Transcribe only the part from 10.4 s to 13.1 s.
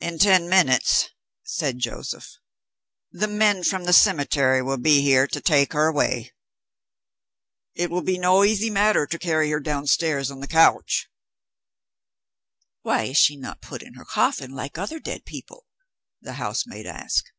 the couch." "Why